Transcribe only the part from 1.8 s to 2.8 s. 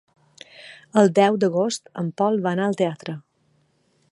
en Pol vol anar